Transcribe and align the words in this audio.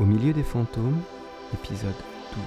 Au 0.00 0.04
milieu 0.06 0.32
des 0.32 0.42
fantômes, 0.42 1.02
épisode 1.52 1.92
12. 2.32 2.42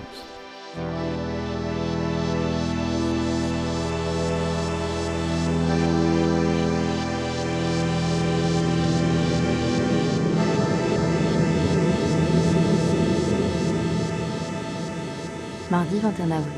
Mardi 15.69 15.99
21 15.99 16.31
avril, 16.31 16.51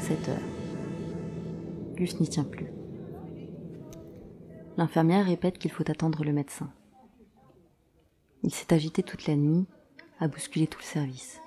7 0.00 0.28
heures. 0.30 0.38
Gus 1.96 2.18
n'y 2.18 2.28
tient 2.28 2.44
plus. 2.44 2.72
L'infirmière 4.78 5.26
répète 5.26 5.58
qu'il 5.58 5.70
faut 5.70 5.84
attendre 5.90 6.24
le 6.24 6.32
médecin. 6.32 6.70
Il 8.42 8.54
s'est 8.54 8.72
agité 8.72 9.02
toute 9.02 9.26
la 9.26 9.36
nuit, 9.36 9.66
a 10.24 10.28
bousculé 10.28 10.66
tout 10.66 10.78
le 10.78 10.84
service. 10.84 11.42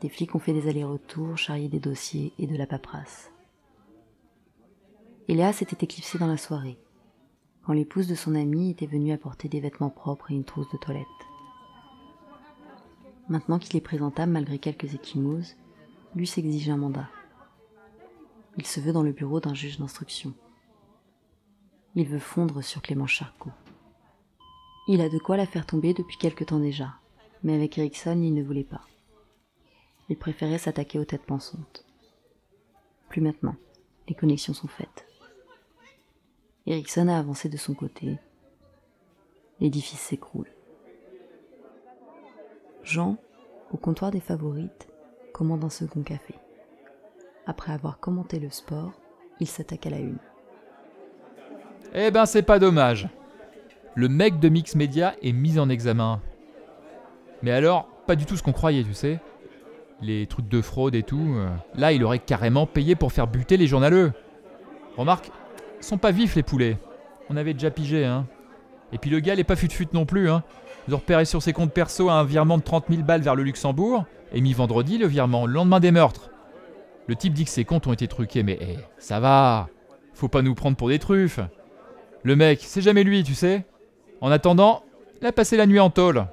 Des 0.00 0.08
flics 0.08 0.34
ont 0.34 0.40
fait 0.40 0.52
des 0.52 0.68
allers-retours, 0.68 1.38
charrié 1.38 1.68
des 1.68 1.78
dossiers 1.78 2.32
et 2.38 2.48
de 2.48 2.56
la 2.56 2.66
paperasse. 2.66 3.30
Eléa 5.28 5.52
s'était 5.52 5.84
éclipsée 5.84 6.18
dans 6.18 6.26
la 6.26 6.36
soirée, 6.36 6.78
quand 7.64 7.74
l'épouse 7.74 8.08
de 8.08 8.16
son 8.16 8.34
ami 8.34 8.70
était 8.70 8.86
venue 8.86 9.12
apporter 9.12 9.48
des 9.48 9.60
vêtements 9.60 9.88
propres 9.88 10.32
et 10.32 10.34
une 10.34 10.44
trousse 10.44 10.68
de 10.72 10.78
toilette. 10.78 11.06
Maintenant 13.28 13.60
qu'il 13.60 13.76
est 13.76 13.80
présentable 13.80 14.32
malgré 14.32 14.58
quelques 14.58 14.92
échymoses, 14.94 15.54
lui 16.16 16.26
s'exige 16.26 16.70
un 16.70 16.76
mandat. 16.76 17.08
Il 18.56 18.66
se 18.66 18.80
veut 18.80 18.92
dans 18.92 19.04
le 19.04 19.12
bureau 19.12 19.38
d'un 19.38 19.54
juge 19.54 19.78
d'instruction. 19.78 20.34
Il 21.94 22.08
veut 22.08 22.18
fondre 22.18 22.64
sur 22.64 22.82
Clément 22.82 23.06
Charcot. 23.06 23.52
Il 24.88 25.00
a 25.00 25.08
de 25.08 25.18
quoi 25.18 25.36
la 25.36 25.46
faire 25.46 25.66
tomber 25.66 25.94
depuis 25.94 26.16
quelque 26.16 26.42
temps 26.42 26.58
déjà, 26.58 26.94
mais 27.42 27.54
avec 27.54 27.78
Ericsson, 27.78 28.20
il 28.22 28.34
ne 28.34 28.42
voulait 28.42 28.64
pas. 28.64 28.82
Il 30.08 30.16
préférait 30.16 30.58
s'attaquer 30.58 30.98
aux 30.98 31.04
têtes 31.04 31.26
pensantes. 31.26 31.84
Plus 33.08 33.20
maintenant, 33.20 33.56
les 34.08 34.14
connexions 34.14 34.54
sont 34.54 34.68
faites. 34.68 35.06
Ericsson 36.66 37.08
a 37.08 37.18
avancé 37.18 37.48
de 37.48 37.56
son 37.56 37.74
côté. 37.74 38.18
L'édifice 39.60 40.00
s'écroule. 40.00 40.50
Jean, 42.82 43.16
au 43.70 43.76
comptoir 43.76 44.10
des 44.10 44.20
favorites, 44.20 44.88
commande 45.32 45.64
un 45.64 45.70
second 45.70 46.02
café. 46.02 46.34
Après 47.46 47.72
avoir 47.72 47.98
commenté 47.98 48.38
le 48.38 48.50
sport, 48.50 48.92
il 49.40 49.46
s'attaque 49.46 49.86
à 49.86 49.90
la 49.90 49.98
une. 49.98 50.18
Eh 51.94 52.10
ben, 52.10 52.26
c'est 52.26 52.42
pas 52.42 52.58
dommage. 52.58 53.08
Le 53.94 54.08
mec 54.08 54.38
de 54.38 54.48
Mix 54.48 54.74
Media 54.74 55.16
est 55.22 55.32
mis 55.32 55.58
en 55.58 55.68
examen. 55.68 56.20
Mais 57.42 57.52
alors, 57.52 57.86
pas 58.06 58.16
du 58.16 58.26
tout 58.26 58.36
ce 58.36 58.42
qu'on 58.42 58.52
croyait, 58.52 58.84
tu 58.84 58.94
sais. 58.94 59.20
Les 60.00 60.26
trucs 60.26 60.48
de 60.48 60.60
fraude 60.60 60.94
et 60.94 61.02
tout. 61.02 61.34
euh, 61.36 61.48
là, 61.74 61.92
il 61.92 62.04
aurait 62.04 62.18
carrément 62.18 62.66
payé 62.66 62.94
pour 62.94 63.12
faire 63.12 63.26
buter 63.26 63.56
les 63.56 63.66
journaleux. 63.66 64.12
Remarque, 64.96 65.30
ils 65.80 65.84
sont 65.84 65.98
pas 65.98 66.10
vifs 66.10 66.36
les 66.36 66.42
poulets. 66.42 66.78
On 67.30 67.36
avait 67.36 67.54
déjà 67.54 67.70
pigé, 67.70 68.04
hein. 68.04 68.26
Et 68.92 68.98
puis 68.98 69.10
le 69.10 69.20
gars, 69.20 69.34
il 69.34 69.40
est 69.40 69.44
pas 69.44 69.56
fut-fut 69.56 69.88
non 69.92 70.06
plus, 70.06 70.30
hein. 70.30 70.42
Ils 70.86 70.94
ont 70.94 70.98
repéré 70.98 71.24
sur 71.24 71.42
ses 71.42 71.52
comptes 71.52 71.72
perso 71.72 72.08
un 72.08 72.24
virement 72.24 72.56
de 72.56 72.62
30 72.62 72.86
000 72.88 73.02
balles 73.02 73.20
vers 73.20 73.34
le 73.34 73.42
Luxembourg, 73.42 74.04
et 74.32 74.40
mis 74.40 74.52
vendredi 74.54 74.98
le 74.98 75.06
virement, 75.06 75.46
le 75.46 75.52
lendemain 75.52 75.80
des 75.80 75.90
meurtres. 75.90 76.30
Le 77.06 77.16
type 77.16 77.34
dit 77.34 77.44
que 77.44 77.50
ses 77.50 77.64
comptes 77.64 77.86
ont 77.86 77.92
été 77.92 78.08
truqués, 78.08 78.42
mais 78.42 78.58
eh, 78.60 78.78
ça 78.98 79.20
va. 79.20 79.68
Faut 80.14 80.28
pas 80.28 80.42
nous 80.42 80.54
prendre 80.54 80.76
pour 80.76 80.88
des 80.88 80.98
truffes. 80.98 81.40
Le 82.22 82.36
mec, 82.36 82.60
c'est 82.62 82.82
jamais 82.82 83.04
lui, 83.04 83.22
tu 83.22 83.34
sais. 83.34 83.64
En 84.20 84.30
attendant, 84.30 84.82
il 85.20 85.26
a 85.26 85.32
passé 85.32 85.56
la 85.56 85.66
nuit 85.66 85.80
en 85.80 85.90
tôle. 85.90 86.26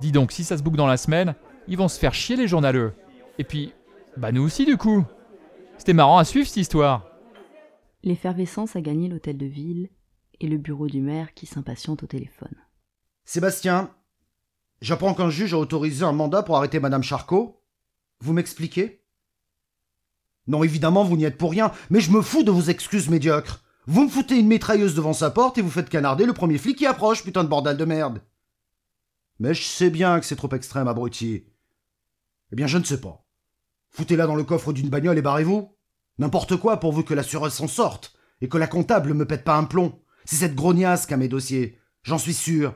Dis 0.00 0.12
donc, 0.12 0.32
si 0.32 0.44
ça 0.44 0.56
se 0.56 0.62
boucle 0.62 0.76
dans 0.76 0.86
la 0.86 0.96
semaine, 0.96 1.34
ils 1.68 1.76
vont 1.76 1.88
se 1.88 1.98
faire 1.98 2.14
chier 2.14 2.36
les 2.36 2.48
journaleux. 2.48 2.92
Et 3.38 3.44
puis, 3.44 3.72
bah 4.16 4.32
nous 4.32 4.42
aussi 4.42 4.64
du 4.64 4.76
coup. 4.76 5.04
C'était 5.78 5.92
marrant 5.92 6.18
à 6.18 6.24
suivre 6.24 6.46
cette 6.46 6.56
histoire. 6.56 7.06
L'effervescence 8.02 8.76
a 8.76 8.80
gagné 8.80 9.08
l'hôtel 9.08 9.36
de 9.36 9.46
ville 9.46 9.90
et 10.40 10.46
le 10.48 10.58
bureau 10.58 10.86
du 10.86 11.00
maire 11.00 11.34
qui 11.34 11.46
s'impatiente 11.46 12.02
au 12.02 12.06
téléphone. 12.06 12.54
Sébastien, 13.24 13.90
j'apprends 14.80 15.14
qu'un 15.14 15.30
juge 15.30 15.54
a 15.54 15.58
autorisé 15.58 16.04
un 16.04 16.12
mandat 16.12 16.42
pour 16.42 16.56
arrêter 16.56 16.78
Madame 16.78 17.02
Charcot. 17.02 17.62
Vous 18.20 18.32
m'expliquez? 18.32 19.02
Non, 20.46 20.62
évidemment, 20.62 21.04
vous 21.04 21.16
n'y 21.16 21.24
êtes 21.24 21.38
pour 21.38 21.50
rien, 21.50 21.72
mais 21.90 22.00
je 22.00 22.12
me 22.12 22.22
fous 22.22 22.44
de 22.44 22.52
vos 22.52 22.62
excuses 22.62 23.08
médiocres. 23.08 23.64
Vous 23.86 24.04
me 24.04 24.08
foutez 24.08 24.38
une 24.38 24.46
mitrailleuse 24.46 24.94
devant 24.94 25.12
sa 25.12 25.30
porte 25.30 25.58
et 25.58 25.62
vous 25.62 25.70
faites 25.70 25.88
canarder 25.88 26.26
le 26.26 26.32
premier 26.32 26.58
flic 26.58 26.78
qui 26.78 26.86
approche, 26.86 27.24
putain 27.24 27.44
de 27.44 27.48
bordel 27.48 27.76
de 27.76 27.84
merde. 27.84 28.20
Mais 29.38 29.54
je 29.54 29.62
sais 29.62 29.90
bien 29.90 30.18
que 30.20 30.26
c'est 30.26 30.36
trop 30.36 30.52
extrême, 30.52 30.88
abruti. 30.88 31.44
Eh 32.52 32.56
bien, 32.56 32.66
je 32.66 32.78
ne 32.78 32.84
sais 32.84 33.00
pas. 33.00 33.26
Foutez-la 33.90 34.26
dans 34.26 34.36
le 34.36 34.44
coffre 34.44 34.72
d'une 34.72 34.88
bagnole 34.88 35.18
et 35.18 35.22
barrez-vous. 35.22 35.76
N'importe 36.18 36.56
quoi 36.56 36.78
pourvu 36.78 37.04
que 37.04 37.14
l'assureuse 37.14 37.52
s'en 37.52 37.68
sorte 37.68 38.14
et 38.40 38.48
que 38.48 38.58
la 38.58 38.66
comptable 38.66 39.14
me 39.14 39.26
pète 39.26 39.44
pas 39.44 39.56
un 39.56 39.64
plomb. 39.64 40.00
C'est 40.24 40.36
cette 40.36 40.54
grognasse 40.54 41.06
qui 41.06 41.14
a 41.14 41.16
mes 41.16 41.28
dossiers. 41.28 41.78
J'en 42.02 42.18
suis 42.18 42.34
sûr. 42.34 42.74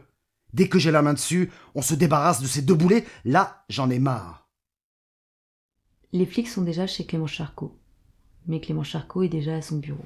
Dès 0.52 0.68
que 0.68 0.78
j'ai 0.78 0.90
la 0.90 1.02
main 1.02 1.14
dessus, 1.14 1.50
on 1.74 1.82
se 1.82 1.94
débarrasse 1.94 2.42
de 2.42 2.46
ces 2.46 2.62
deux 2.62 2.74
boulets. 2.74 3.06
Là, 3.24 3.64
j'en 3.68 3.90
ai 3.90 3.98
marre. 3.98 4.48
Les 6.12 6.26
flics 6.26 6.48
sont 6.48 6.62
déjà 6.62 6.86
chez 6.86 7.06
Clément 7.06 7.26
Charcot. 7.26 7.78
Mais 8.46 8.60
Clément 8.60 8.82
Charcot 8.82 9.22
est 9.22 9.28
déjà 9.28 9.54
à 9.54 9.62
son 9.62 9.78
bureau. 9.78 10.04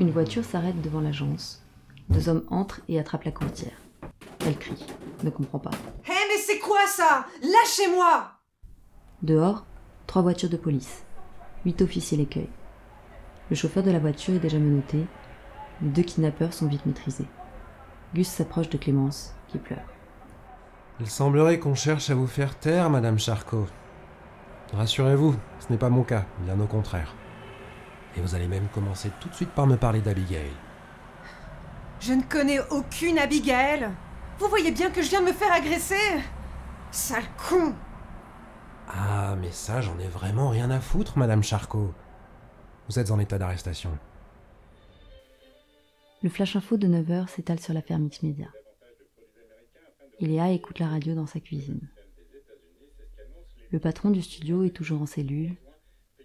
Une 0.00 0.10
voiture 0.10 0.44
s'arrête 0.44 0.80
devant 0.82 1.00
l'agence. 1.00 1.62
Deux 2.08 2.28
hommes 2.28 2.44
entrent 2.48 2.80
et 2.88 2.98
attrapent 2.98 3.24
la 3.24 3.32
courtière. 3.32 3.76
Elle 4.46 4.58
crie, 4.58 4.84
ne 5.24 5.30
comprend 5.30 5.58
pas. 5.58 5.70
Hé, 6.06 6.12
mais 6.28 6.40
c'est 6.46 6.58
quoi 6.58 6.86
ça? 6.86 7.26
Lâchez-moi 7.42 8.30
Dehors, 9.22 9.66
trois 10.06 10.22
voitures 10.22 10.50
de 10.50 10.56
police. 10.56 11.04
Huit 11.64 11.82
officiers 11.82 12.18
l'écueillent. 12.18 12.50
Le 13.50 13.56
chauffeur 13.56 13.82
de 13.82 13.90
la 13.90 13.98
voiture 13.98 14.34
est 14.34 14.40
déjà 14.40 14.58
menotté. 14.58 15.06
Les 15.82 15.88
deux 15.88 16.02
kidnappeurs 16.02 16.52
sont 16.52 16.66
vite 16.66 16.86
maîtrisés. 16.86 17.28
Gus 18.14 18.28
s'approche 18.28 18.68
de 18.68 18.78
Clémence, 18.78 19.34
qui 19.48 19.58
pleure. 19.58 19.86
Il 21.00 21.08
semblerait 21.08 21.58
qu'on 21.58 21.74
cherche 21.74 22.10
à 22.10 22.14
vous 22.14 22.26
faire 22.26 22.58
taire, 22.58 22.90
Madame 22.90 23.18
Charcot. 23.18 23.66
Rassurez-vous, 24.72 25.34
ce 25.60 25.72
n'est 25.72 25.78
pas 25.78 25.88
mon 25.90 26.02
cas, 26.02 26.24
bien 26.40 26.58
au 26.60 26.66
contraire. 26.66 27.14
Et 28.16 28.20
vous 28.20 28.34
allez 28.34 28.48
même 28.48 28.68
commencer 28.74 29.10
tout 29.20 29.28
de 29.28 29.34
suite 29.34 29.50
par 29.50 29.66
me 29.66 29.76
parler 29.76 30.00
d'Abigail. 30.00 30.50
Je 32.00 32.12
ne 32.12 32.22
connais 32.22 32.60
aucune 32.70 33.18
Abigail. 33.18 33.88
Vous 34.38 34.48
voyez 34.48 34.70
bien 34.70 34.90
que 34.90 35.02
je 35.02 35.10
viens 35.10 35.20
de 35.20 35.26
me 35.26 35.32
faire 35.32 35.52
agresser 35.52 35.94
Sale 36.90 37.24
con 37.48 37.74
Ah, 38.86 39.36
mais 39.40 39.50
ça, 39.50 39.80
j'en 39.80 39.98
ai 39.98 40.06
vraiment 40.06 40.48
rien 40.48 40.70
à 40.70 40.80
foutre, 40.80 41.18
Madame 41.18 41.42
Charcot. 41.42 41.92
Vous 42.88 42.98
êtes 42.98 43.10
en 43.10 43.18
état 43.18 43.38
d'arrestation. 43.38 43.98
Le 46.22 46.28
flash 46.28 46.56
info 46.56 46.76
de 46.76 46.88
9h 46.88 47.28
s'étale 47.28 47.60
sur 47.60 47.74
l'affaire 47.74 47.98
Mix 47.98 48.22
Media. 48.22 48.48
Iléa 50.20 50.50
écoute 50.50 50.78
la 50.78 50.88
radio 50.88 51.14
dans 51.14 51.26
sa 51.26 51.40
cuisine. 51.40 51.88
Le 53.70 53.78
patron 53.78 54.10
du 54.10 54.22
studio 54.22 54.64
est 54.64 54.70
toujours 54.70 55.02
en 55.02 55.06
cellule. 55.06 55.56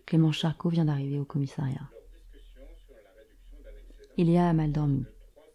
Clément 0.06 0.32
Charcot 0.32 0.70
vient 0.70 0.86
d'arriver 0.86 1.20
au 1.20 1.26
commissariat. 1.26 1.90
Iléa 4.18 4.50
a 4.50 4.54
mal 4.54 4.72
dormi. 4.72 5.06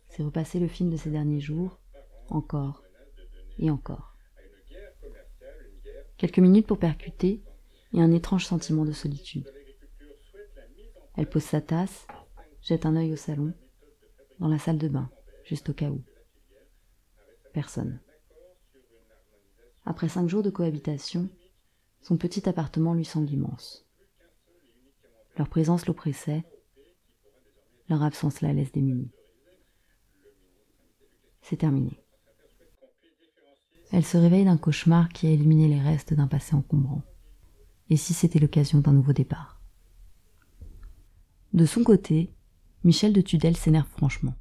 C'est 0.08 0.22
repassé 0.22 0.58
le 0.58 0.69
film 0.69 0.90
de 0.90 0.96
ces 0.96 1.10
derniers 1.10 1.40
jours, 1.40 1.78
encore 2.28 2.83
et 3.59 3.71
encore. 3.71 4.16
Quelques 6.16 6.39
minutes 6.39 6.66
pour 6.66 6.78
percuter 6.78 7.43
et 7.93 8.00
un 8.00 8.12
étrange 8.12 8.44
sentiment 8.44 8.84
de 8.84 8.93
solitude. 8.93 9.50
Elle 11.17 11.28
pose 11.28 11.43
sa 11.43 11.61
tasse, 11.61 12.06
jette 12.62 12.87
un 12.87 12.97
œil 12.97 13.12
au 13.12 13.17
salon, 13.17 13.53
dans 14.38 14.49
la 14.49 14.59
salle 14.59 14.78
de 14.78 14.88
bain, 14.88 15.11
juste 15.44 15.69
au 15.69 15.73
cas 15.73 15.91
où. 15.91 16.02
Personne. 17.52 18.00
Après 19.85 20.08
cinq 20.08 20.29
jours 20.29 20.43
de 20.43 20.50
cohabitation, 20.50 21.29
son 22.02 22.17
petit 22.17 22.49
appartement 22.49 22.94
lui 22.94 23.05
semble 23.05 23.31
immense. 23.31 23.87
Leur 25.37 25.49
présence 25.49 25.87
l'oppressait, 25.87 26.44
leur 27.88 28.02
absence 28.02 28.41
la 28.41 28.52
laisse 28.52 28.73
démunie. 28.73 29.11
C'est 31.43 31.56
terminé. 31.56 32.02
Elle 33.90 34.05
se 34.05 34.17
réveille 34.19 34.44
d'un 34.44 34.58
cauchemar 34.58 35.08
qui 35.08 35.26
a 35.26 35.31
éliminé 35.31 35.69
les 35.69 35.81
restes 35.81 36.12
d'un 36.12 36.26
passé 36.26 36.55
encombrant. 36.55 37.02
Et 37.90 37.96
si 37.96 38.12
c'était 38.12 38.38
l'occasion 38.38 38.81
d'un 38.81 38.93
nouveau 38.93 39.12
départ? 39.12 39.61
De 41.55 41.64
son 41.64 41.82
côté, 41.82 42.35
Michel 42.85 43.12
de 43.12 43.23
Tudel 43.23 43.56
s'énerve 43.56 43.88
franchement. 43.96 44.35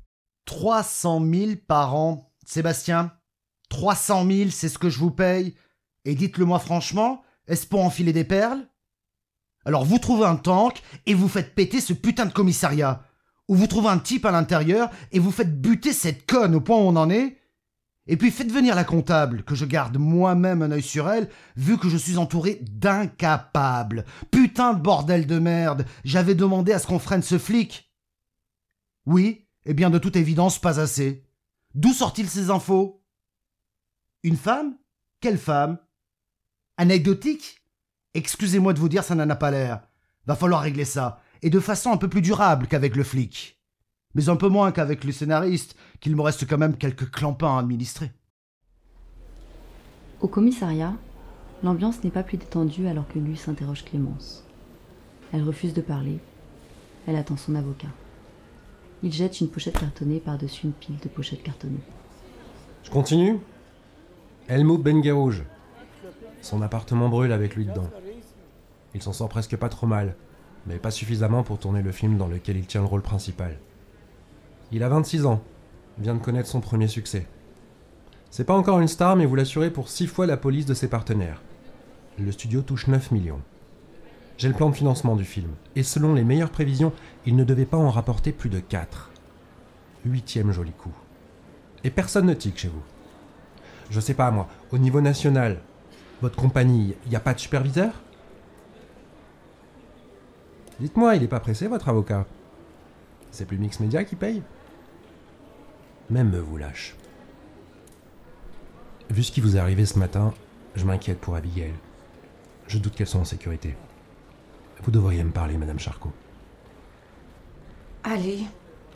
300 0.45 1.25
000 1.25 1.51
par 1.67 1.95
an. 1.95 2.33
Sébastien, 2.45 3.11
300 3.69 4.25
000, 4.25 4.49
c'est 4.49 4.69
ce 4.69 4.77
que 4.77 4.89
je 4.89 4.99
vous 4.99 5.11
paye. 5.11 5.55
Et 6.05 6.15
dites-le 6.15 6.45
moi 6.45 6.59
franchement, 6.59 7.21
est-ce 7.47 7.67
pour 7.67 7.83
enfiler 7.83 8.13
des 8.13 8.23
perles? 8.23 8.67
Alors 9.65 9.83
vous 9.83 9.99
trouvez 9.99 10.25
un 10.25 10.38
tank 10.38 10.81
et 11.05 11.13
vous 11.13 11.27
faites 11.27 11.55
péter 11.55 11.81
ce 11.81 11.94
putain 11.94 12.25
de 12.25 12.33
commissariat. 12.33 13.03
Ou 13.47 13.55
vous 13.55 13.67
trouvez 13.67 13.89
un 13.89 13.99
type 13.99 14.25
à 14.25 14.31
l'intérieur 14.31 14.89
et 15.11 15.19
vous 15.19 15.31
faites 15.31 15.61
buter 15.61 15.94
cette 15.94 16.25
conne 16.25 16.55
au 16.55 16.61
point 16.61 16.77
où 16.77 16.81
on 16.81 16.95
en 16.95 17.09
est. 17.09 17.36
Et 18.07 18.18
puis 18.18 18.31
faites 18.31 18.51
venir 18.51 18.75
la 18.75 18.83
comptable, 18.83 19.44
que 19.44 19.56
je 19.56 19.65
garde 19.65 19.98
moi-même 19.98 20.62
un 20.62 20.71
œil 20.71 20.81
sur 20.81 21.09
elle, 21.09 21.30
vu 21.56 21.77
que 21.77 21.89
je 21.89 21.98
suis 21.98 22.18
entouré 22.18 22.62
d'incapables. 22.62 24.06
Putain 24.31 24.74
de 24.74 24.81
bordel 24.81 25.27
de 25.27 25.39
merde, 25.39 25.86
j'avais 26.06 26.36
demandé 26.36 26.71
à 26.71 26.80
ce 26.80 26.88
qu'on 26.88 27.00
freine 27.00 27.24
ce 27.24 27.38
flic. 27.38 27.92
Oui, 29.06 29.45
eh 29.65 29.74
bien 29.74 29.89
de 29.89 30.00
toute 30.00 30.15
évidence 30.15 30.59
pas 30.59 30.80
assez. 30.80 31.25
D'où 31.75 31.94
sortent-ils 31.94 32.30
ces 32.30 32.50
infos? 32.50 33.04
Une 34.24 34.38
femme? 34.38 34.77
Quelle 35.19 35.38
femme? 35.38 35.77
Anecdotique? 36.77 37.62
Excusez-moi 38.13 38.74
de 38.74 38.80
vous 38.80 38.89
dire, 38.89 39.04
ça 39.04 39.15
n'en 39.15 39.30
a 39.30 39.36
pas 39.36 39.51
l'air. 39.51 39.81
Va 40.25 40.36
falloir 40.36 40.62
régler 40.62 40.86
ça, 40.86 41.21
et 41.42 41.50
de 41.50 41.59
façon 41.59 41.92
un 41.92 41.98
peu 41.98 42.09
plus 42.09 42.21
durable 42.21 42.68
qu'avec 42.68 42.95
le 42.95 43.04
flic. 43.04 43.56
Mais 44.17 44.29
un 44.29 44.35
peu 44.35 44.49
moins 44.49 44.71
qu'avec 44.71 45.03
le 45.03 45.11
scénariste, 45.11 45.75
qu'il 45.99 46.15
me 46.15 46.23
reste 46.23 46.47
quand 46.47 46.57
même 46.57 46.75
quelques 46.75 47.11
clampins 47.11 47.55
à 47.55 47.59
administrer. 47.59 48.11
Au 50.21 50.27
commissariat, 50.27 50.95
l'ambiance 51.61 52.03
n'est 52.03 52.09
pas 52.09 52.23
plus 52.23 52.37
détendue 52.37 52.87
alors 52.87 53.07
que 53.07 53.19
Luce 53.19 53.47
interroge 53.47 53.85
Clémence. 53.85 54.43
Elle 55.31 55.43
refuse 55.43 55.75
de 55.75 55.81
parler. 55.81 56.17
Elle 57.05 57.15
attend 57.15 57.37
son 57.37 57.53
avocat. 57.53 57.89
Il 59.03 59.13
jette 59.13 59.39
une 59.39 59.49
pochette 59.49 59.77
cartonnée 59.77 60.19
par-dessus 60.19 60.65
une 60.65 60.73
pile 60.73 60.97
de 60.97 61.09
pochettes 61.09 61.43
cartonnées. 61.43 61.77
Je 62.81 62.89
continue 62.89 63.37
Helmut 64.47 64.81
Bengerouge. 64.81 65.43
Son 66.41 66.63
appartement 66.63 67.07
brûle 67.07 67.31
avec 67.31 67.55
lui 67.55 67.65
dedans. 67.65 67.91
Il 68.95 69.03
s'en 69.03 69.13
sort 69.13 69.29
presque 69.29 69.57
pas 69.57 69.69
trop 69.69 69.85
mal, 69.85 70.15
mais 70.65 70.79
pas 70.79 70.89
suffisamment 70.89 71.43
pour 71.43 71.59
tourner 71.59 71.83
le 71.83 71.91
film 71.91 72.17
dans 72.17 72.27
lequel 72.27 72.57
il 72.57 72.65
tient 72.65 72.81
le 72.81 72.87
rôle 72.87 73.03
principal. 73.03 73.59
Il 74.71 74.83
a 74.83 74.89
26 74.89 75.25
ans, 75.25 75.41
vient 75.97 76.13
de 76.13 76.21
connaître 76.21 76.49
son 76.49 76.59
premier 76.59 76.89
succès. 76.89 77.25
C'est 78.29 78.43
pas 78.43 78.57
encore 78.57 78.81
une 78.81 78.89
star, 78.89 79.15
mais 79.15 79.25
vous 79.25 79.35
l'assurez 79.35 79.71
pour 79.71 79.87
6 79.87 80.07
fois 80.07 80.25
la 80.25 80.35
police 80.35 80.65
de 80.65 80.73
ses 80.73 80.89
partenaires. 80.89 81.41
Le 82.19 82.31
studio 82.33 82.61
touche 82.61 82.87
9 82.87 83.11
millions. 83.11 83.41
J'ai 84.37 84.49
le 84.49 84.53
plan 84.53 84.69
de 84.69 84.75
financement 84.75 85.15
du 85.15 85.23
film, 85.23 85.51
et 85.77 85.83
selon 85.83 86.13
les 86.13 86.25
meilleures 86.25 86.51
prévisions, 86.51 86.91
il 87.25 87.37
ne 87.37 87.45
devait 87.45 87.65
pas 87.65 87.77
en 87.77 87.89
rapporter 87.89 88.33
plus 88.33 88.49
de 88.49 88.59
4. 88.59 89.09
Huitième 90.05 90.51
joli 90.51 90.73
coup. 90.73 90.93
Et 91.85 91.89
personne 91.89 92.25
ne 92.25 92.33
tique 92.33 92.57
chez 92.57 92.67
vous. 92.67 92.83
Je 93.89 94.01
sais 94.01 94.13
pas 94.13 94.31
moi, 94.31 94.49
au 94.71 94.77
niveau 94.77 94.99
national, 94.99 95.61
votre 96.21 96.35
compagnie, 96.35 96.93
il 97.05 97.09
n'y 97.09 97.15
a 97.15 97.21
pas 97.21 97.33
de 97.33 97.39
superviseur? 97.39 97.93
Dites-moi, 100.81 101.15
il 101.15 101.23
est 101.23 101.27
pas 101.27 101.39
pressé 101.39 101.67
votre 101.67 101.87
avocat? 101.87 102.25
C'est 103.31 103.45
plus 103.45 103.57
Mix 103.57 103.79
Media 103.79 104.03
qui 104.03 104.15
paye? 104.15 104.43
Même 106.09 106.30
me 106.30 106.39
vous 106.39 106.57
lâche. 106.57 106.95
Vu 109.09 109.24
ce 109.24 109.31
qui 109.31 109.42
vous 109.42 109.56
est 109.56 109.59
arrivé 109.59 109.86
ce 109.86 110.00
matin, 110.00 110.33
je 110.75 110.86
m'inquiète 110.86 111.19
pour 111.19 111.36
Abigail. 111.36 111.74
Je 112.68 112.77
doute 112.77 112.95
qu'elle 112.95 113.07
soit 113.07 113.21
en 113.21 113.25
sécurité. 113.25 113.75
Vous 114.83 114.92
devriez 114.92 115.24
me 115.24 115.31
parler, 115.31 115.57
Madame 115.57 115.80
Charcot. 115.80 116.12
Allez, 118.04 118.44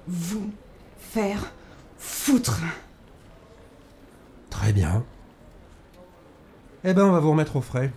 vous 0.07 0.51
faire 0.97 1.51
foutre. 1.97 2.61
Très 4.49 4.73
bien. 4.73 5.03
Eh 6.83 6.93
ben, 6.93 7.05
on 7.05 7.11
va 7.11 7.19
vous 7.19 7.31
remettre 7.31 7.55
au 7.55 7.61
frais. 7.61 7.91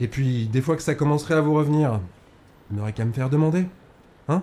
Et 0.00 0.08
puis, 0.08 0.46
des 0.46 0.62
fois 0.62 0.76
que 0.76 0.82
ça 0.82 0.94
commencerait 0.94 1.34
à 1.34 1.40
vous 1.40 1.54
revenir, 1.54 2.00
vous 2.70 2.76
n'aurez 2.76 2.92
qu'à 2.92 3.04
me 3.04 3.12
faire 3.12 3.30
demander. 3.30 3.66
Hein? 4.28 4.42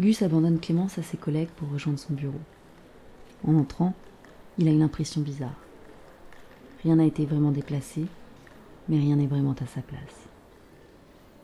Gus 0.00 0.22
abandonne 0.22 0.60
Clémence 0.60 0.96
à 0.96 1.02
ses 1.02 1.18
collègues 1.18 1.50
pour 1.56 1.68
rejoindre 1.68 1.98
son 1.98 2.14
bureau. 2.14 2.40
En 3.46 3.54
entrant, 3.54 3.92
il 4.56 4.66
a 4.66 4.70
une 4.70 4.82
impression 4.82 5.20
bizarre. 5.20 5.60
Rien 6.82 6.96
n'a 6.96 7.04
été 7.04 7.26
vraiment 7.26 7.50
déplacé, 7.50 8.06
mais 8.88 8.98
rien 8.98 9.16
n'est 9.16 9.26
vraiment 9.26 9.52
à 9.52 9.66
sa 9.66 9.82
place. 9.82 10.26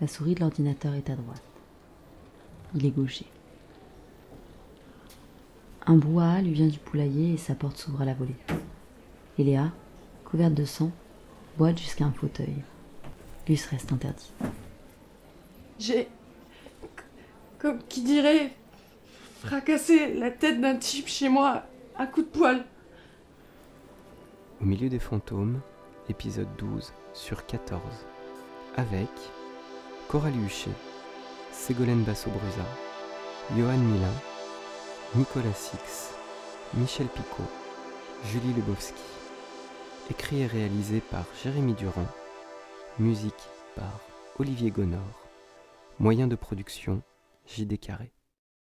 La 0.01 0.07
souris 0.07 0.35
de 0.35 0.41
l'ordinateur 0.41 0.95
est 0.95 1.11
à 1.11 1.17
droite. 1.17 1.43
Il 2.75 2.87
est 2.87 2.91
gaucher. 2.91 3.27
Un 5.87 5.97
brouhaha 5.97 6.41
lui 6.41 6.53
vient 6.53 6.67
du 6.67 6.79
poulailler 6.79 7.35
et 7.35 7.39
sa 7.39 7.55
porte 7.55 7.77
s'ouvre 7.77 8.01
à 8.01 8.07
la 8.07 8.15
volée. 8.15 8.37
Et 9.39 9.45
Léa, 9.45 9.71
couverte 10.25 10.55
de 10.55 10.65
sang, 10.65 10.91
boite 11.59 11.79
jusqu'à 11.79 12.07
un 12.07 12.13
fauteuil. 12.13 12.57
Gus 13.47 13.67
reste 13.67 13.93
interdit. 13.93 14.33
J'ai. 15.79 16.09
Comme 17.59 17.79
qui 17.89 18.03
dirait. 18.03 18.53
fracassé 19.41 20.15
la 20.15 20.31
tête 20.31 20.61
d'un 20.61 20.77
type 20.77 21.09
chez 21.09 21.29
moi 21.29 21.63
à 21.97 22.07
coup 22.07 22.23
de 22.23 22.27
poil. 22.27 22.65
Au 24.61 24.65
milieu 24.65 24.89
des 24.89 24.99
fantômes, 24.99 25.61
épisode 26.09 26.49
12 26.59 26.93
sur 27.15 27.47
14. 27.47 27.81
Avec 28.77 29.09
Coralie 30.09 30.45
Huchet, 30.45 30.71
Ségolène 31.53 32.03
Basso-Brusa, 32.03 32.67
Johan 33.57 33.79
Milin, 33.79 34.13
Nicolas 35.15 35.55
Six, 35.55 36.11
Michel 36.75 37.07
Picot, 37.07 37.49
Julie 38.25 38.53
Lebowski. 38.55 39.03
Écrit 40.11 40.43
et 40.43 40.47
réalisé 40.47 41.01
par 41.01 41.25
Jérémy 41.43 41.75
Durand. 41.75 42.07
Musique 42.99 43.35
par 43.75 44.01
Olivier 44.39 44.71
Gonor. 44.71 45.01
Moyen 45.99 46.27
de 46.27 46.37
production 46.37 47.03
JD 47.47 47.79
Carré. 47.79 48.16